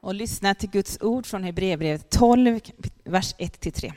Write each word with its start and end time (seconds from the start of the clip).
och 0.00 0.14
lyssna 0.14 0.54
till 0.54 0.70
Guds 0.70 0.98
ord 1.00 1.26
från 1.26 1.44
Hebreerbrevet 1.44 2.10
12, 2.10 2.60
vers 3.04 3.34
1-3. 3.38 3.92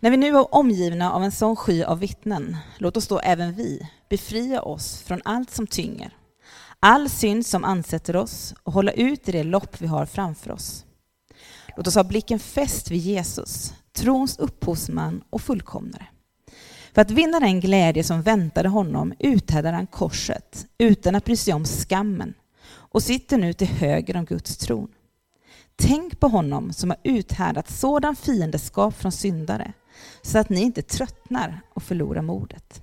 När 0.00 0.10
vi 0.10 0.16
nu 0.16 0.26
är 0.26 0.54
omgivna 0.54 1.12
av 1.12 1.24
en 1.24 1.32
sån 1.32 1.56
sky 1.56 1.82
av 1.84 1.98
vittnen, 1.98 2.56
låt 2.78 2.96
oss 2.96 3.08
då 3.08 3.18
även 3.18 3.52
vi 3.52 3.88
befria 4.08 4.62
oss 4.62 5.02
från 5.02 5.22
allt 5.24 5.50
som 5.50 5.66
tynger, 5.66 6.16
all 6.80 7.08
synd 7.08 7.46
som 7.46 7.64
ansätter 7.64 8.16
oss 8.16 8.54
och 8.62 8.72
hålla 8.72 8.92
ut 8.92 9.28
i 9.28 9.32
det 9.32 9.44
lopp 9.44 9.80
vi 9.80 9.86
har 9.86 10.06
framför 10.06 10.50
oss. 10.50 10.84
Låt 11.76 11.86
oss 11.86 11.94
ha 11.94 12.04
blicken 12.04 12.38
fäst 12.38 12.90
vid 12.90 13.00
Jesus, 13.00 13.74
trons 13.92 14.38
upphovsman 14.38 15.24
och 15.30 15.42
fullkomnare. 15.42 16.06
För 16.94 17.02
att 17.02 17.10
vinna 17.10 17.40
den 17.40 17.60
glädje 17.60 18.04
som 18.04 18.22
väntade 18.22 18.68
honom 18.68 19.12
uthärdade 19.18 19.76
han 19.76 19.86
korset 19.86 20.66
utan 20.78 21.14
att 21.14 21.24
bry 21.24 21.36
sig 21.36 21.54
om 21.54 21.64
skammen 21.64 22.34
och 22.92 23.02
sitter 23.02 23.38
nu 23.38 23.52
till 23.52 23.66
höger 23.66 24.16
om 24.16 24.24
Guds 24.24 24.56
tron. 24.56 24.88
Tänk 25.76 26.20
på 26.20 26.28
honom 26.28 26.72
som 26.72 26.90
har 26.90 26.98
uthärdat 27.04 27.70
sådan 27.70 28.16
fiendeskap 28.16 28.94
från 28.94 29.12
syndare 29.12 29.72
så 30.22 30.38
att 30.38 30.48
ni 30.48 30.60
inte 30.60 30.82
tröttnar 30.82 31.60
och 31.74 31.82
förlorar 31.82 32.22
modet. 32.22 32.82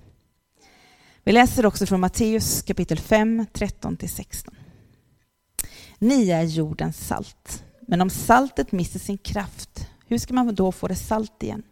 Vi 1.24 1.32
läser 1.32 1.66
också 1.66 1.86
från 1.86 2.00
Matteus 2.00 2.62
kapitel 2.62 2.98
5, 2.98 3.46
13-16. 3.52 4.54
Ni 5.98 6.30
är 6.30 6.42
jordens 6.42 7.06
salt, 7.06 7.64
men 7.80 8.00
om 8.00 8.10
saltet 8.10 8.72
mister 8.72 8.98
sin 8.98 9.18
kraft, 9.18 9.88
hur 10.06 10.18
ska 10.18 10.34
man 10.34 10.54
då 10.54 10.72
få 10.72 10.88
det 10.88 10.96
salt 10.96 11.42
igen? 11.42 11.62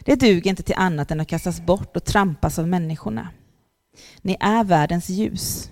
Det 0.00 0.14
duger 0.14 0.50
inte 0.50 0.62
till 0.62 0.74
annat 0.78 1.10
än 1.10 1.20
att 1.20 1.28
kastas 1.28 1.60
bort 1.60 1.96
och 1.96 2.04
trampas 2.04 2.58
av 2.58 2.68
människorna. 2.68 3.28
Ni 4.22 4.36
är 4.40 4.64
världens 4.64 5.08
ljus. 5.08 5.70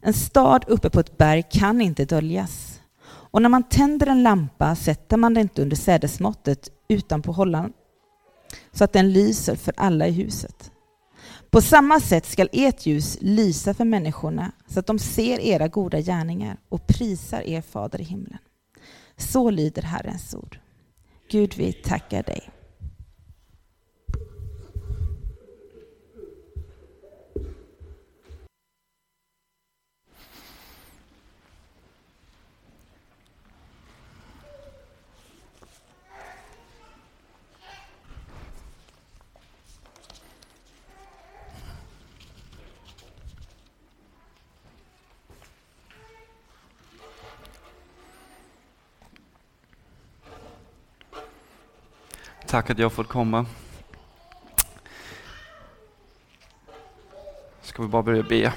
En 0.00 0.14
stad 0.14 0.64
uppe 0.66 0.90
på 0.90 1.00
ett 1.00 1.18
berg 1.18 1.42
kan 1.50 1.80
inte 1.80 2.04
döljas. 2.04 2.80
Och 3.06 3.42
när 3.42 3.48
man 3.48 3.62
tänder 3.62 4.06
en 4.06 4.22
lampa 4.22 4.76
sätter 4.76 5.16
man 5.16 5.34
den 5.34 5.42
inte 5.42 5.62
under 5.62 5.76
sädesmåttet 5.76 6.70
utan 6.88 7.22
på 7.22 7.32
hållaren 7.32 7.72
så 8.72 8.84
att 8.84 8.92
den 8.92 9.12
lyser 9.12 9.56
för 9.56 9.74
alla 9.76 10.06
i 10.06 10.10
huset. 10.10 10.70
På 11.50 11.60
samma 11.60 12.00
sätt 12.00 12.26
skall 12.26 12.48
ert 12.52 12.86
ljus 12.86 13.18
lysa 13.20 13.74
för 13.74 13.84
människorna 13.84 14.52
så 14.66 14.80
att 14.80 14.86
de 14.86 14.98
ser 14.98 15.40
era 15.40 15.68
goda 15.68 16.00
gärningar 16.00 16.56
och 16.68 16.86
prisar 16.86 17.40
er 17.40 17.60
fader 17.60 18.00
i 18.00 18.04
himlen. 18.04 18.38
Så 19.16 19.50
lyder 19.50 19.82
Herrens 19.82 20.34
ord. 20.34 20.58
Gud, 21.30 21.54
vi 21.56 21.72
tackar 21.72 22.22
dig. 22.22 22.50
Tack 52.46 52.70
att 52.70 52.78
jag 52.78 52.92
fått 52.92 53.08
komma. 53.08 53.46
Ska 57.62 57.82
vi 57.82 57.88
bara 57.88 58.02
börja 58.02 58.22
be. 58.22 58.54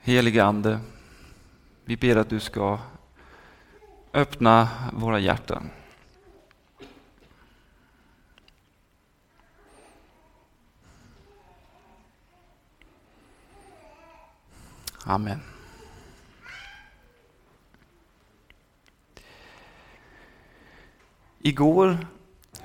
Helige 0.00 0.44
Ande, 0.44 0.80
vi 1.84 1.96
ber 1.96 2.16
att 2.16 2.28
du 2.28 2.40
ska 2.40 2.78
öppna 4.12 4.68
våra 4.92 5.18
hjärtan. 5.18 5.70
Amen. 15.04 15.53
Igår 21.46 22.06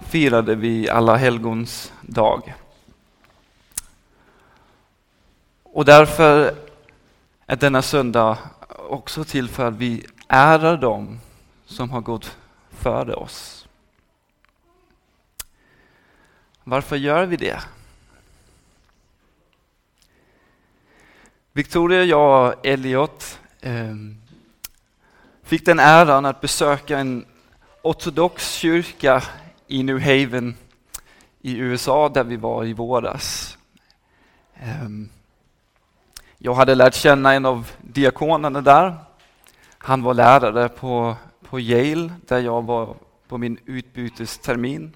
firade 0.02 0.56
vi 0.56 0.90
Alla 0.90 1.16
helgons 1.16 1.94
dag. 2.02 2.54
Och 5.64 5.86
därför 5.86 6.56
är 7.46 7.56
denna 7.56 7.82
söndag 7.82 8.38
också 8.90 9.24
till 9.24 9.50
för 9.50 9.68
att 9.68 9.74
vi 9.74 10.06
ärar 10.28 10.78
dem 10.78 11.20
som 11.66 11.90
har 11.90 12.02
gått 12.02 12.38
före 12.70 13.14
oss. 13.14 13.68
Varför 16.64 16.96
gör 16.96 17.26
vi 17.26 17.38
det? 17.38 17.60
Victoria, 21.52 22.04
jag 22.04 22.48
och 22.48 22.66
Elliot 22.66 23.40
eh, 23.62 23.96
fick 25.44 25.66
den 25.66 25.80
äran 25.80 26.26
att 26.26 26.42
besöka 26.42 27.00
en 27.00 27.26
ortodox 27.82 28.52
kyrka 28.52 29.24
i 29.68 29.84
New 29.84 30.00
Haven 30.00 30.58
i 31.42 31.58
USA 31.58 32.10
där 32.10 32.24
vi 32.24 32.36
var 32.36 32.66
i 32.66 32.74
våras. 32.74 33.58
Ehm, 34.56 35.10
jag 36.38 36.54
hade 36.54 36.76
lärt 36.76 36.94
känna 36.94 37.34
en 37.34 37.46
av 37.46 37.72
diakonerna 37.82 38.62
där. 38.62 38.96
Han 39.78 40.04
var 40.04 40.14
lärare 40.14 40.70
på, 40.70 41.16
på 41.50 41.60
Yale 41.60 42.14
där 42.28 42.40
jag 42.40 42.66
var 42.66 42.96
på 43.28 43.38
min 43.38 43.58
utbytestermin. 43.66 44.94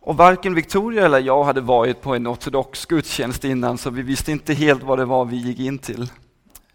Och 0.00 0.16
varken 0.16 0.54
Victoria 0.54 1.04
eller 1.04 1.18
jag 1.20 1.44
hade 1.44 1.60
varit 1.60 2.00
på 2.00 2.14
en 2.14 2.26
ortodox 2.26 2.86
gudstjänst 2.86 3.44
innan 3.44 3.78
så 3.78 3.90
vi 3.90 4.02
visste 4.02 4.32
inte 4.32 4.54
helt 4.54 4.82
vad 4.82 4.98
det 4.98 5.04
var 5.04 5.24
vi 5.24 5.36
gick 5.36 5.58
in 5.58 5.78
till. 5.78 6.10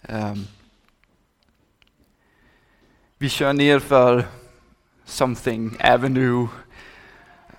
Um, 0.10 0.48
vi 3.20 3.30
kör 3.30 3.54
ner 3.54 3.80
för 3.80 4.26
Something 5.06 5.78
Avenue. 5.80 6.48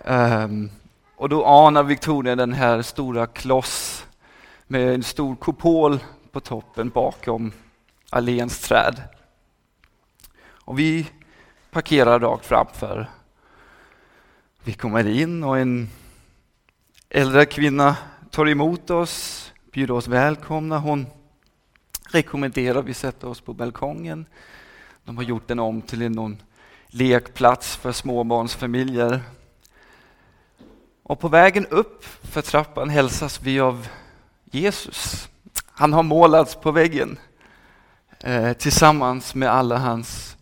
Um, 0.05 0.71
och 1.17 1.29
då 1.29 1.45
anar 1.45 1.83
Victoria 1.83 2.37
den 2.37 2.53
här 2.53 2.83
stora 2.83 3.27
kloss 3.27 4.07
med 4.67 4.95
en 4.95 5.03
stor 5.03 5.37
kupol 5.37 5.99
på 6.33 6.41
toppen 6.41 6.89
bakom 6.89 7.53
alléns 8.11 8.61
träd. 8.61 9.03
Och 10.41 10.79
vi 10.79 11.11
parkerar 11.71 12.21
rakt 12.21 12.47
framför. 12.47 13.11
Vi 14.65 14.73
kommer 14.73 15.09
in 15.09 15.45
och 15.45 15.59
en 15.59 15.89
äldre 17.09 17.45
kvinna 17.45 17.97
tar 18.31 18.49
emot 18.49 18.91
oss, 18.91 19.53
bjuder 19.73 19.95
oss 19.95 20.09
välkomna. 20.09 20.79
Hon 20.79 21.07
rekommenderar 22.11 22.79
att 22.79 22.85
vi 22.85 22.95
sätter 22.95 23.29
oss 23.29 23.41
på 23.41 23.53
balkongen. 23.53 24.27
De 25.09 25.17
har 25.17 25.25
gjort 25.25 25.49
den 25.49 25.59
om 25.59 25.83
till 25.83 26.11
någon 26.11 26.43
lekplats 26.87 27.77
för 27.77 27.93
småbarnsfamiljer. 27.93 29.23
Och 31.03 31.21
på 31.21 31.29
vägen 31.29 31.67
upp 31.67 32.05
för 32.05 32.43
trappan 32.43 32.89
hälsas 32.89 33.43
vi 33.43 33.61
av 33.61 33.89
Jesus. 34.45 35.29
Han 35.67 35.93
har 35.93 36.03
målats 36.03 36.55
på 36.55 36.71
väggen 36.71 37.19
eh, 38.21 38.53
tillsammans 38.53 39.35
med 39.35 39.51
alla 39.51 39.77
hans 39.77 40.37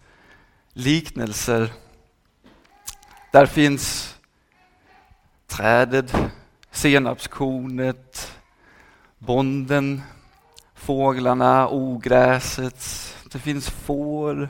liknelser. 0.73 1.73
Där 3.33 3.47
finns 3.47 4.15
trädet, 5.47 6.17
senapskornet, 6.71 8.33
bonden, 9.19 10.03
fåglarna, 10.75 11.69
ogräset, 11.69 13.06
det 13.37 13.41
finns 13.41 13.71
får, 13.71 14.49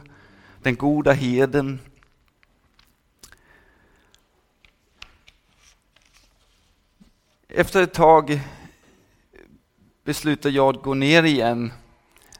den 0.62 0.76
goda 0.76 1.12
heden. 1.12 1.80
Efter 7.48 7.82
ett 7.82 7.94
tag 7.94 8.40
beslutar 10.04 10.50
jag 10.50 10.76
att 10.76 10.82
gå 10.82 10.94
ner 10.94 11.22
igen 11.22 11.72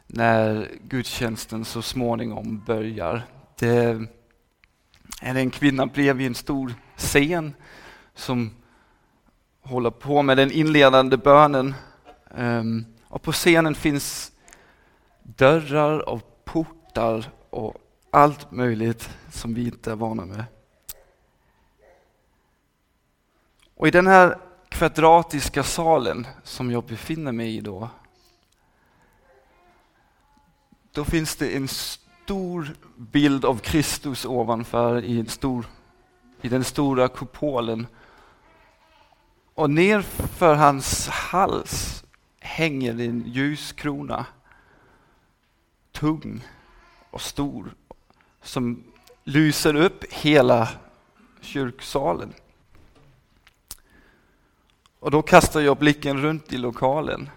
när 0.06 0.70
gudstjänsten 0.82 1.64
så 1.64 1.82
småningom 1.82 2.64
börjar. 2.66 3.22
Det 3.58 4.06
är 5.20 5.34
en 5.34 5.50
kvinna 5.50 5.86
bredvid 5.86 6.26
en 6.26 6.34
stor 6.34 6.74
scen 6.96 7.54
som 8.14 8.50
håller 9.60 9.90
på 9.90 10.22
med 10.22 10.36
den 10.36 10.50
inledande 10.50 11.16
bönen. 11.16 11.74
Ehm, 12.36 12.84
och 13.04 13.22
på 13.22 13.32
scenen 13.32 13.74
finns 13.74 14.32
dörrar 15.22 16.08
och 16.08 16.32
portar 16.96 17.30
och 17.50 17.74
allt 18.10 18.50
möjligt 18.50 19.10
som 19.30 19.54
vi 19.54 19.64
inte 19.64 19.90
är 19.90 19.96
vana 19.96 20.24
med. 20.24 20.44
Och 23.74 23.88
i 23.88 23.90
den 23.90 24.06
här 24.06 24.38
kvadratiska 24.68 25.62
salen 25.62 26.26
som 26.42 26.70
jag 26.70 26.84
befinner 26.84 27.32
mig 27.32 27.56
i 27.56 27.60
då, 27.60 27.88
då 30.92 31.04
finns 31.04 31.36
det 31.36 31.56
en 31.56 31.68
stor 31.68 32.74
bild 32.96 33.44
av 33.44 33.58
Kristus 33.58 34.24
ovanför 34.24 35.04
i, 35.04 35.20
en 35.20 35.28
stor, 35.28 35.66
i 36.42 36.48
den 36.48 36.64
stora 36.64 37.08
kupolen. 37.08 37.86
Och 39.54 39.70
nerför 39.70 40.54
hans 40.54 41.08
hals 41.08 42.04
hänger 42.40 43.00
en 43.00 43.24
ljuskrona, 43.26 44.26
tung 45.92 46.42
och 47.16 47.22
stor, 47.22 47.74
som 48.42 48.84
lyser 49.24 49.74
upp 49.74 50.04
hela 50.12 50.68
kyrksalen. 51.40 52.34
Och 55.00 55.10
då 55.10 55.22
kastar 55.22 55.60
jag 55.60 55.76
blicken 55.76 56.22
runt 56.22 56.52
i 56.52 56.58
lokalen. 56.58 57.30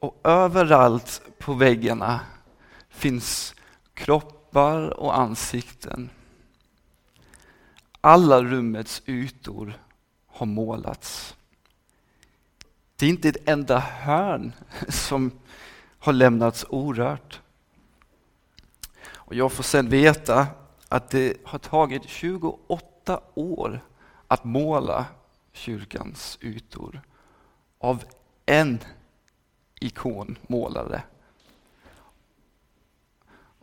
Och 0.00 0.20
överallt 0.24 1.22
på 1.38 1.54
väggarna 1.54 2.20
finns 2.88 3.54
kroppar 3.94 5.00
och 5.00 5.18
ansikten. 5.18 6.10
Alla 8.00 8.42
rummets 8.42 9.02
ytor 9.06 9.78
har 10.26 10.46
målats. 10.46 11.36
Det 12.96 13.06
är 13.06 13.10
inte 13.10 13.28
ett 13.28 13.48
enda 13.48 13.78
hörn 13.78 14.52
som 14.88 15.30
har 15.98 16.12
lämnats 16.12 16.66
orört. 16.68 17.40
Och 19.34 19.38
jag 19.38 19.52
får 19.52 19.62
sen 19.62 19.88
veta 19.88 20.46
att 20.88 21.10
det 21.10 21.36
har 21.44 21.58
tagit 21.58 22.08
28 22.08 23.20
år 23.34 23.80
att 24.28 24.44
måla 24.44 25.06
kyrkans 25.52 26.38
ytor 26.40 27.00
av 27.78 28.04
en 28.46 28.78
ikonmålare. 29.80 31.02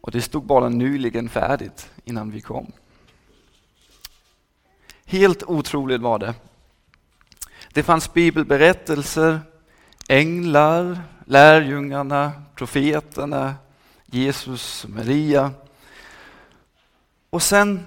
Och 0.02 0.12
det 0.12 0.22
stod 0.22 0.44
bara 0.44 0.70
nyligen 0.70 1.30
färdigt 1.30 1.90
innan 2.04 2.32
vi 2.32 2.42
kom. 2.42 2.72
Helt 5.06 5.44
otroligt 5.44 6.02
var 6.02 6.20
det. 6.20 6.34
Det 7.74 7.84
fanns 7.84 8.14
bibelberättelser, 8.14 9.40
änglar, 10.10 11.02
lärjungarna, 11.26 12.32
profeterna, 12.56 13.56
Jesus, 14.14 14.86
Maria. 14.88 15.54
Och 17.30 17.44
sen 17.44 17.86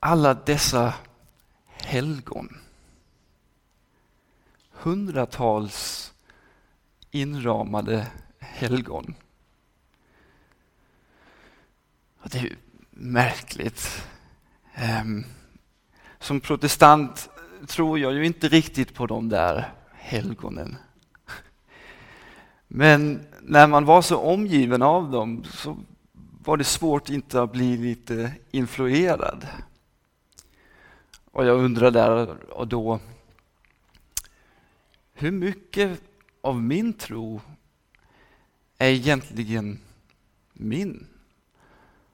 alla 0.00 0.34
dessa 0.34 0.94
helgon. 1.66 2.58
Hundratals 4.70 6.12
inramade 7.10 8.06
helgon. 8.38 9.14
Det 12.22 12.38
är 12.38 12.56
märkligt. 12.90 14.04
Ehm, 14.74 15.24
som 16.18 16.40
protestant 16.40 17.30
tror 17.66 17.98
jag 17.98 18.12
ju 18.12 18.26
inte 18.26 18.48
riktigt 18.48 18.94
på 18.94 19.06
de 19.06 19.28
där 19.28 19.72
helgonen. 19.92 20.76
Men 22.74 23.20
när 23.42 23.66
man 23.66 23.84
var 23.84 24.02
så 24.02 24.18
omgiven 24.18 24.82
av 24.82 25.10
dem 25.10 25.44
så 25.44 25.76
var 26.44 26.56
det 26.56 26.64
svårt 26.64 27.10
inte 27.10 27.42
att 27.42 27.52
bli 27.52 27.76
lite 27.76 28.32
influerad. 28.50 29.46
Och 31.24 31.46
jag 31.46 31.58
undrar 31.58 31.90
där 31.90 32.28
och 32.50 32.68
då, 32.68 33.00
hur 35.12 35.30
mycket 35.30 36.00
av 36.40 36.62
min 36.62 36.92
tro 36.92 37.40
är 38.78 38.88
egentligen 38.88 39.78
min? 40.52 41.06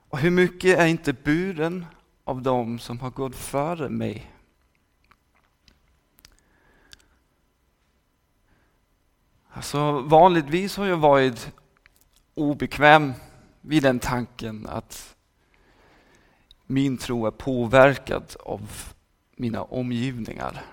Och 0.08 0.18
hur 0.18 0.30
mycket 0.30 0.78
är 0.78 0.86
inte 0.86 1.12
buren 1.12 1.86
av 2.24 2.42
dem 2.42 2.78
som 2.78 3.00
har 3.00 3.10
gått 3.10 3.36
före 3.36 3.88
mig? 3.88 4.32
Alltså, 9.50 10.00
vanligtvis 10.00 10.76
har 10.76 10.86
jag 10.86 10.96
varit 10.96 11.52
obekväm 12.34 13.12
vid 13.60 13.82
den 13.82 13.98
tanken 13.98 14.66
att 14.66 15.16
min 16.66 16.98
tro 16.98 17.26
är 17.26 17.30
påverkad 17.30 18.36
av 18.40 18.70
mina 19.36 19.62
omgivningar. 19.62 20.64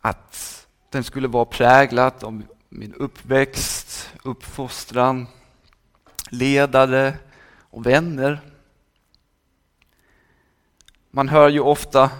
Att 0.00 0.66
den 0.90 1.04
skulle 1.04 1.28
vara 1.28 1.44
präglad 1.44 2.24
av 2.24 2.42
min 2.68 2.94
uppväxt, 2.94 4.10
uppfostran, 4.22 5.26
ledare 6.30 7.14
och 7.58 7.86
vänner. 7.86 8.40
Man 11.10 11.28
hör 11.28 11.48
ju 11.48 11.60
ofta, 11.60 12.10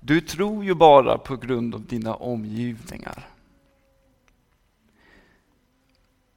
du 0.00 0.20
tror 0.20 0.64
ju 0.64 0.74
bara 0.74 1.18
på 1.18 1.36
grund 1.36 1.74
av 1.74 1.86
dina 1.86 2.14
omgivningar. 2.14 3.35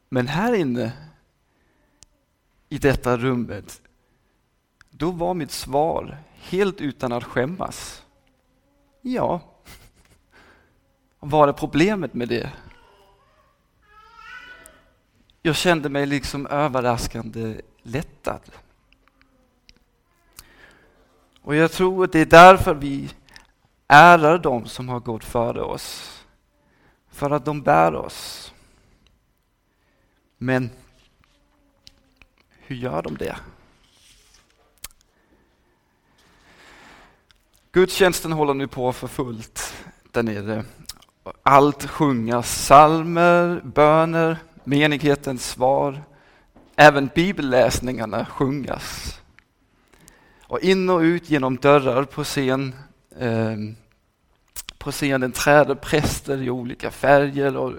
Men 0.10 0.28
här 0.28 0.54
inne 0.54 0.92
i 2.70 2.78
detta 2.78 3.18
rummet, 3.18 3.82
då 4.90 5.12
var 5.12 5.34
mitt 5.34 5.52
svar 5.52 6.18
helt 6.36 6.82
utan 6.82 7.12
att 7.12 7.24
skämmas. 7.24 8.04
Ja, 9.02 9.42
vad 11.20 11.50
är 11.50 11.54
problemet 11.54 12.14
med 12.14 12.28
det? 12.28 12.52
Jag 15.42 15.56
kände 15.56 15.90
mig 15.90 16.06
liksom 16.06 16.48
överraskande 16.48 17.62
lättad. 17.82 18.42
Och 21.42 21.56
jag 21.56 21.72
tror 21.72 22.04
att 22.04 22.12
det 22.12 22.20
är 22.20 22.26
därför 22.26 22.74
vi 22.74 23.10
ärar 23.88 24.38
dem 24.38 24.66
som 24.66 24.90
har 24.90 25.00
gått 25.00 25.24
före 25.24 25.62
oss. 25.62 26.20
För 27.10 27.32
att 27.32 27.46
de 27.46 27.62
bär 27.62 27.96
oss. 27.96 28.54
Men 30.42 30.70
hur 32.50 32.76
gör 32.76 33.02
de 33.02 33.18
det? 33.18 33.36
Gudstjänsten 37.72 38.32
håller 38.32 38.54
nu 38.54 38.68
på 38.68 38.94
för 38.94 39.08
fullt 39.08 39.74
där 40.12 40.24
nere. 40.24 40.66
Allt 41.44 41.90
sjungas, 41.90 42.66
salmer, 42.66 43.62
böner, 43.64 44.38
menighetens 44.64 45.50
svar. 45.50 46.04
Även 46.76 47.10
bibelläsningarna 47.16 48.26
sjungas. 48.26 49.20
Och 50.44 50.60
in 50.60 50.90
och 50.90 51.00
ut 51.00 51.30
genom 51.30 51.58
dörrar 51.58 52.04
på 52.04 52.24
scen. 52.24 52.76
Eh, 53.20 53.56
på 54.78 54.92
scenen 54.92 55.32
träder 55.32 55.76
präster 55.76 56.42
i 56.42 56.50
olika 56.50 56.92
färger. 56.92 57.58
Och 57.58 57.74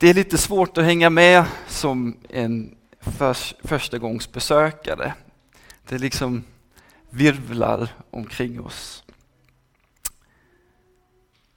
det 0.00 0.08
är 0.08 0.14
lite 0.14 0.38
svårt 0.38 0.78
att 0.78 0.84
hänga 0.84 1.10
med 1.10 1.44
som 1.68 2.16
en 2.28 2.76
förstagångsbesökare. 3.62 5.14
Det 5.88 5.98
liksom 5.98 6.44
virvlar 7.10 7.94
omkring 8.10 8.60
oss. 8.60 9.04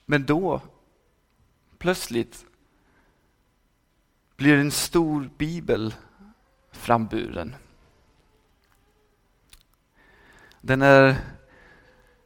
Men 0.05 0.25
då, 0.25 0.61
plötsligt, 1.77 2.45
blir 4.35 4.57
en 4.57 4.71
stor 4.71 5.29
bibel 5.37 5.95
framburen. 6.71 7.55
Den 10.61 10.81
är 10.81 11.15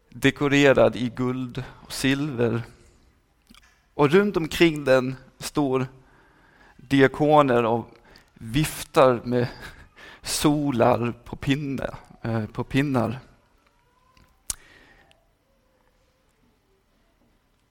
dekorerad 0.10 0.96
i 0.96 1.10
guld 1.10 1.64
och 1.86 1.94
silver. 1.94 2.62
Och 3.94 4.10
runt 4.10 4.38
omkring 4.38 4.84
den 4.84 5.16
står 5.40 5.88
diakoner 6.78 7.66
och 7.66 7.86
viftar 8.34 9.22
med 9.24 9.48
solar 10.22 11.14
på, 11.24 11.36
pinne, 11.36 11.90
eh, 12.22 12.46
på 12.46 12.64
pinnar. 12.64 13.20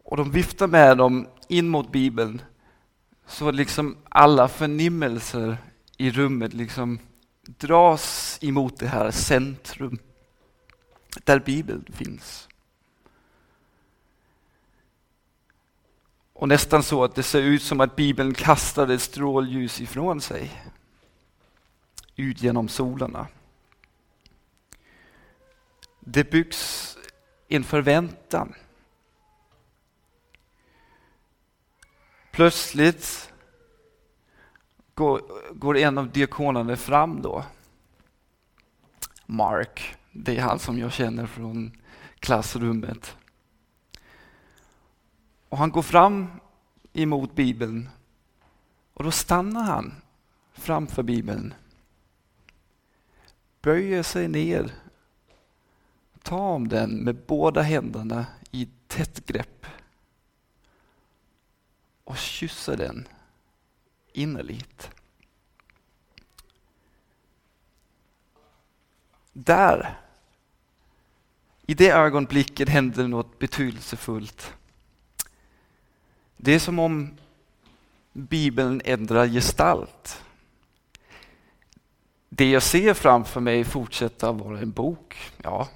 Och 0.02 0.16
de 0.16 0.30
viftar 0.30 0.66
med 0.66 0.98
dem 0.98 1.28
in 1.48 1.68
mot 1.68 1.92
Bibeln 1.92 2.42
så 3.26 3.50
liksom 3.50 3.96
alla 4.08 4.48
förnimmelser 4.48 5.56
i 5.96 6.10
rummet 6.10 6.54
liksom 6.54 6.98
dras 7.46 8.38
emot 8.42 8.78
det 8.78 8.86
här 8.86 9.10
centrum 9.10 9.98
där 11.24 11.40
Bibeln 11.40 11.84
finns. 11.92 12.48
Och 16.38 16.48
nästan 16.48 16.82
så 16.82 17.04
att 17.04 17.14
det 17.14 17.22
ser 17.22 17.42
ut 17.42 17.62
som 17.62 17.80
att 17.80 17.96
Bibeln 17.96 18.34
kastar 18.34 18.88
ett 18.88 19.02
strålljus 19.02 19.80
ifrån 19.80 20.20
sig. 20.20 20.62
Ut 22.16 22.42
genom 22.42 22.68
solarna. 22.68 23.26
det 26.08 26.30
byggs 26.30 26.98
en 27.48 27.64
förväntan. 27.64 28.54
Plötsligt 32.30 33.32
går, 34.94 35.22
går 35.54 35.76
en 35.76 35.98
av 35.98 36.10
diakonerna 36.10 36.76
fram 36.76 37.22
då. 37.22 37.44
Mark, 39.26 39.96
det 40.12 40.36
är 40.36 40.40
han 40.40 40.58
som 40.58 40.78
jag 40.78 40.92
känner 40.92 41.26
från 41.26 41.72
klassrummet. 42.20 43.16
Och 45.48 45.58
han 45.58 45.70
går 45.70 45.82
fram 45.82 46.26
emot 46.92 47.34
Bibeln 47.34 47.88
och 48.94 49.04
då 49.04 49.10
stannar 49.10 49.62
han 49.62 49.94
framför 50.52 51.02
Bibeln. 51.02 51.54
Böjer 53.60 54.02
sig 54.02 54.28
ner, 54.28 54.74
tar 56.22 56.38
om 56.38 56.68
den 56.68 56.90
med 56.90 57.16
båda 57.26 57.62
händerna 57.62 58.26
i 58.50 58.68
tätt 58.86 59.26
grepp 59.26 59.66
och 62.04 62.16
kysser 62.16 62.76
den 62.76 63.08
innerligt. 64.12 64.90
Där, 69.32 69.98
i 71.66 71.74
det 71.74 71.90
ögonblicket 71.90 72.68
händer 72.68 73.08
något 73.08 73.38
betydelsefullt. 73.38 74.54
Det 76.36 76.54
är 76.54 76.58
som 76.58 76.78
om 76.78 77.14
Bibeln 78.12 78.82
ändrar 78.84 79.26
gestalt. 79.26 80.22
Det 82.28 82.50
jag 82.50 82.62
ser 82.62 82.94
framför 82.94 83.40
mig 83.40 83.64
fortsätter 83.64 84.30
att 84.30 84.40
vara 84.40 84.58
en 84.58 84.70
bok. 84.70 85.16
Ja, 85.42 85.68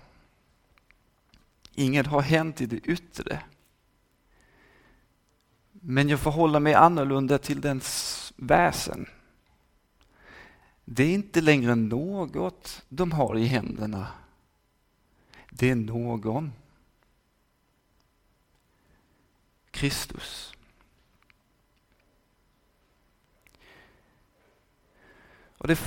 inget 1.74 2.06
har 2.06 2.20
hänt 2.20 2.60
i 2.60 2.66
det 2.66 2.76
yttre. 2.76 3.42
Men 5.72 6.08
jag 6.08 6.20
förhåller 6.20 6.60
mig 6.60 6.74
annorlunda 6.74 7.38
till 7.38 7.60
dens 7.60 8.32
väsen. 8.36 9.06
Det 10.84 11.02
är 11.02 11.14
inte 11.14 11.40
längre 11.40 11.74
något 11.74 12.82
de 12.88 13.12
har 13.12 13.38
i 13.38 13.46
händerna. 13.46 14.06
Det 15.50 15.70
är 15.70 15.74
någon. 15.74 16.52
Kristus. 19.80 20.52
Och 25.58 25.68
det, 25.68 25.78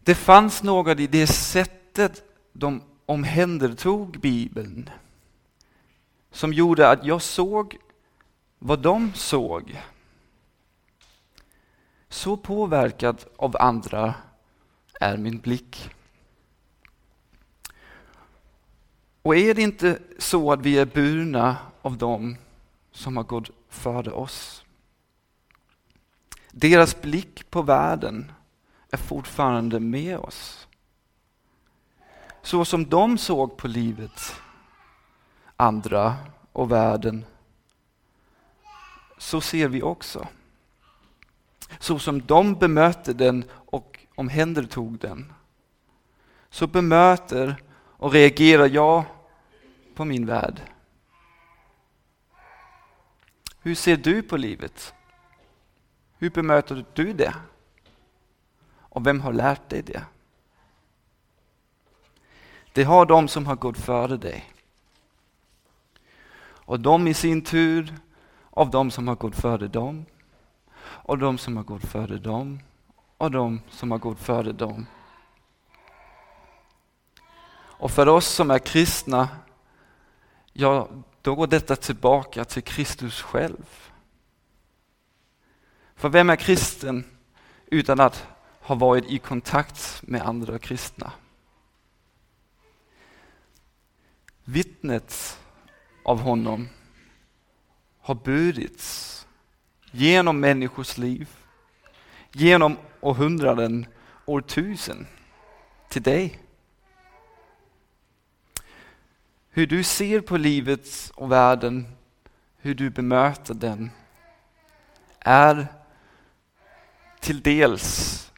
det 0.00 0.14
fanns 0.14 0.62
något 0.62 1.00
i 1.00 1.06
det 1.06 1.26
sättet 1.26 2.24
de 2.52 2.82
omhändertog 3.06 4.20
Bibeln 4.20 4.90
som 6.30 6.52
gjorde 6.52 6.90
att 6.90 7.04
jag 7.04 7.22
såg 7.22 7.78
vad 8.58 8.78
de 8.78 9.12
såg. 9.14 9.80
Så 12.08 12.36
påverkad 12.36 13.24
av 13.36 13.56
andra 13.60 14.14
är 15.00 15.16
min 15.16 15.38
blick. 15.38 15.90
Och 19.22 19.36
är 19.36 19.54
det 19.54 19.62
inte 19.62 19.98
så 20.18 20.52
att 20.52 20.60
vi 20.60 20.78
är 20.78 20.86
burna 20.86 21.56
av 21.82 21.98
dem 21.98 22.36
som 22.92 23.16
har 23.16 23.24
gått 23.24 23.50
före 23.68 24.10
oss? 24.10 24.64
Deras 26.50 27.00
blick 27.00 27.50
på 27.50 27.62
världen 27.62 28.32
är 28.90 28.96
fortfarande 28.96 29.80
med 29.80 30.18
oss. 30.18 30.68
Så 32.42 32.64
som 32.64 32.88
de 32.88 33.18
såg 33.18 33.56
på 33.56 33.68
livet, 33.68 34.34
andra 35.56 36.16
och 36.52 36.72
världen, 36.72 37.24
så 39.18 39.40
ser 39.40 39.68
vi 39.68 39.82
också. 39.82 40.28
Så 41.78 41.98
som 41.98 42.22
de 42.26 42.54
bemötte 42.54 43.12
den 43.12 43.44
och 43.50 43.98
omhändertog 44.14 44.98
den, 44.98 45.32
så 46.50 46.66
bemöter 46.66 47.62
och 47.74 48.12
reagerar 48.12 48.68
jag 48.68 49.04
på 49.94 50.04
min 50.04 50.26
värld. 50.26 50.60
Hur 53.62 53.74
ser 53.74 53.96
du 53.96 54.22
på 54.22 54.36
livet? 54.36 54.94
Hur 56.18 56.30
bemöter 56.30 56.84
du 56.94 57.12
det? 57.12 57.34
Och 58.78 59.06
vem 59.06 59.20
har 59.20 59.32
lärt 59.32 59.68
dig 59.68 59.82
det? 59.82 60.04
Det 62.72 62.84
har 62.84 63.06
de 63.06 63.28
som 63.28 63.46
har 63.46 63.56
gått 63.56 63.78
före 63.78 64.16
dig. 64.16 64.52
Och 66.44 66.80
de 66.80 67.06
i 67.06 67.14
sin 67.14 67.42
tur 67.42 67.94
av 68.50 68.70
de 68.70 68.90
som 68.90 69.08
har 69.08 69.16
gått 69.16 69.36
före 69.36 69.68
dem 69.68 70.06
och 70.82 71.18
de 71.18 71.38
som 71.38 71.56
har 71.56 71.64
gått 71.64 71.84
före 71.84 72.18
dem 72.18 72.60
och 73.16 73.30
de 73.30 73.60
som 73.70 73.90
har 73.90 73.98
gått 73.98 74.20
före 74.20 74.52
dem. 74.52 74.86
Och 77.82 77.90
för 77.90 78.08
oss 78.08 78.26
som 78.26 78.50
är 78.50 78.58
kristna, 78.58 79.28
ja, 80.52 80.88
då 81.22 81.34
går 81.34 81.46
detta 81.46 81.76
tillbaka 81.76 82.44
till 82.44 82.62
Kristus 82.62 83.22
själv. 83.22 83.90
För 85.94 86.08
vem 86.08 86.30
är 86.30 86.36
kristen 86.36 87.04
utan 87.66 88.00
att 88.00 88.26
ha 88.60 88.74
varit 88.74 89.10
i 89.10 89.18
kontakt 89.18 90.02
med 90.02 90.22
andra 90.22 90.58
kristna? 90.58 91.12
Vittnet 94.44 95.38
av 96.04 96.20
honom 96.20 96.68
har 98.00 98.14
burits 98.14 99.26
genom 99.90 100.40
människors 100.40 100.98
liv, 100.98 101.28
genom 102.32 102.76
århundraden, 103.00 103.86
årtusen, 104.26 105.06
till 105.88 106.02
dig. 106.02 106.41
Hur 109.54 109.66
du 109.66 109.84
ser 109.84 110.20
på 110.20 110.36
livet 110.36 111.12
och 111.14 111.32
världen, 111.32 111.86
hur 112.56 112.74
du 112.74 112.90
bemöter 112.90 113.54
den, 113.54 113.90
är 115.18 115.66
till 117.20 117.42
dels 117.42 118.32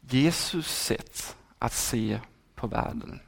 Jesus 0.00 0.84
sätt 0.84 1.36
att 1.58 1.72
se 1.72 2.20
på 2.54 2.66
världen. 2.66 3.20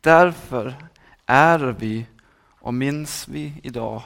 Därför 0.00 0.88
är 1.26 1.58
vi 1.58 2.06
och 2.60 2.74
minns 2.74 3.28
vi 3.28 3.60
idag 3.62 4.02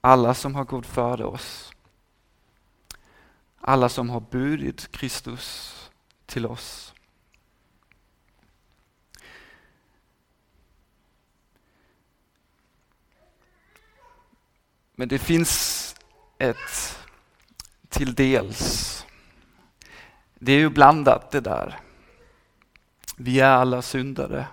alla 0.00 0.34
som 0.34 0.54
har 0.54 0.64
gått 0.64 0.86
före 0.86 1.24
oss. 1.24 1.72
Alla 3.60 3.88
som 3.88 4.10
har 4.10 4.20
burit 4.20 4.92
Kristus 4.92 5.74
till 6.26 6.46
oss. 6.46 6.94
Men 14.98 15.08
det 15.08 15.18
finns 15.18 15.94
ett 16.38 16.98
till 17.88 18.14
dels. 18.14 19.06
Det 20.34 20.52
är 20.52 20.58
ju 20.58 20.68
blandat 20.68 21.30
det 21.30 21.40
där. 21.40 21.80
Vi 23.16 23.40
är 23.40 23.50
alla 23.50 23.82
syndare 23.82 24.46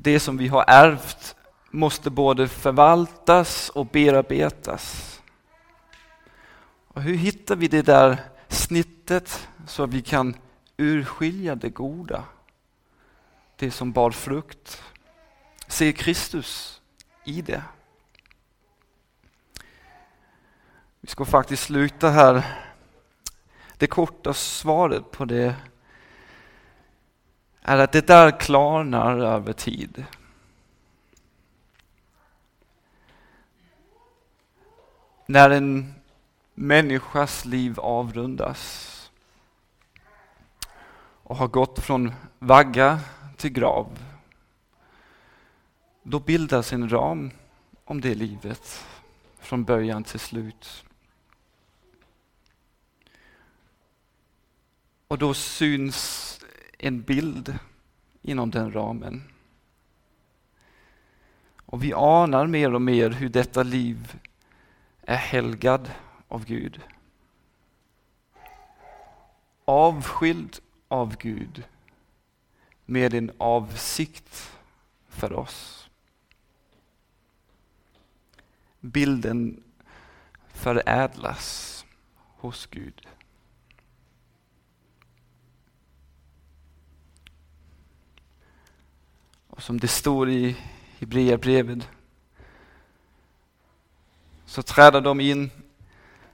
det 0.00 0.20
som 0.20 0.36
vi 0.36 0.48
har 0.48 0.64
ärvt 0.68 1.36
måste 1.70 2.10
både 2.10 2.48
förvaltas 2.48 3.68
och 3.68 3.86
bearbetas. 3.86 5.14
Och 6.88 7.02
hur 7.02 7.14
hittar 7.14 7.56
vi 7.56 7.68
det 7.68 7.82
där 7.82 8.20
snittet 8.48 9.48
så 9.66 9.82
att 9.82 9.90
vi 9.90 10.02
kan 10.02 10.36
urskilja 10.76 11.54
det 11.54 11.68
goda? 11.68 12.24
Det 13.56 13.70
som 13.70 13.92
bar 13.92 14.10
frukt. 14.10 14.82
Se 15.66 15.92
Kristus 15.92 16.80
i 17.24 17.42
det. 17.42 17.62
Vi 21.08 21.12
ska 21.12 21.24
faktiskt 21.24 21.62
sluta 21.62 22.10
här. 22.10 22.42
Det 23.76 23.86
korta 23.86 24.34
svaret 24.34 25.10
på 25.10 25.24
det 25.24 25.54
är 27.62 27.78
att 27.78 27.92
det 27.92 28.06
där 28.06 28.40
klarnar 28.40 29.18
över 29.18 29.52
tid. 29.52 30.04
När 35.26 35.50
en 35.50 35.94
människas 36.54 37.44
liv 37.44 37.80
avrundas 37.80 39.10
och 41.22 41.36
har 41.36 41.48
gått 41.48 41.78
från 41.78 42.12
vagga 42.38 43.00
till 43.36 43.52
grav, 43.52 43.98
då 46.02 46.20
bildas 46.20 46.72
en 46.72 46.88
ram 46.88 47.30
om 47.84 48.00
det 48.00 48.14
livet 48.14 48.84
från 49.38 49.64
början 49.64 50.04
till 50.04 50.20
slut. 50.20 50.84
Och 55.08 55.18
då 55.18 55.34
syns 55.34 56.40
en 56.78 57.02
bild 57.02 57.58
inom 58.22 58.50
den 58.50 58.72
ramen. 58.72 59.22
Och 61.56 61.84
vi 61.84 61.92
anar 61.92 62.46
mer 62.46 62.74
och 62.74 62.82
mer 62.82 63.10
hur 63.10 63.28
detta 63.28 63.62
liv 63.62 64.20
är 65.02 65.16
helgad 65.16 65.90
av 66.28 66.44
Gud. 66.44 66.80
Avskild 69.64 70.58
av 70.88 71.16
Gud 71.16 71.64
med 72.84 73.14
en 73.14 73.30
avsikt 73.38 74.52
för 75.08 75.32
oss. 75.32 75.90
Bilden 78.80 79.62
förädlas 80.48 81.84
hos 82.36 82.66
Gud. 82.66 83.08
Som 89.68 89.80
det 89.80 89.88
står 89.88 90.28
i 90.28 90.56
Hebreerbrevet 90.98 91.88
så 94.46 94.62
träder 94.62 95.00
de 95.00 95.20
in 95.20 95.50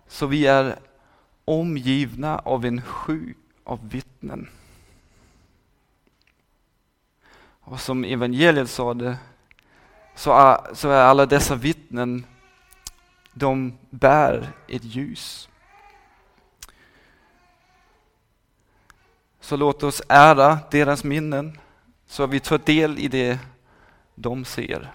så 0.07 0.27
vi 0.27 0.47
är 0.47 0.79
omgivna 1.45 2.39
av 2.39 2.65
en 2.65 2.83
sky 2.83 3.35
av 3.65 3.91
vittnen. 3.91 4.49
Och 7.61 7.81
som 7.81 8.05
evangeliet 8.05 8.71
sa 8.71 8.95
det, 8.95 9.17
så 10.15 10.33
är, 10.33 10.75
så 10.75 10.89
är 10.91 11.03
alla 11.03 11.27
dessa 11.27 11.55
vittnen, 11.55 12.27
de 13.33 13.79
bär 13.91 14.53
ett 14.69 14.85
ljus. 14.85 15.49
Så 19.41 19.57
låt 19.57 19.83
oss 19.83 20.03
ära 20.09 20.59
deras 20.71 21.05
minnen 21.05 21.59
så 22.15 22.27
vi 22.27 22.41
tar 22.41 22.59
del 22.59 22.99
i 22.99 23.09
det 23.09 23.39
de 24.15 24.45
ser. 24.45 24.95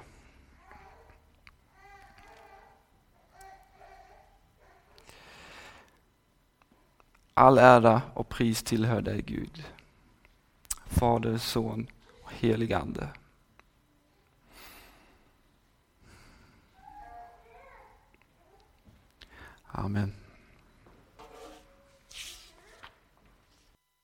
All 7.33 7.57
ära 7.57 8.01
och 8.13 8.29
pris 8.29 8.63
tillhör 8.63 9.01
dig 9.01 9.21
Gud. 9.21 9.63
Fader, 10.85 11.37
Son 11.37 11.87
och 12.23 12.31
helig 12.33 12.73
Ande. 12.73 13.09
Amen. 19.65 20.18